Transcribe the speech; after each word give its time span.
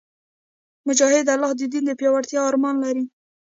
مجاهد 0.87 1.23
د 1.27 1.29
الله 1.35 1.51
د 1.55 1.61
دین 1.71 1.83
د 1.87 1.91
پیاوړتیا 1.99 2.41
ارمان 2.49 2.75
لري. 2.85 3.03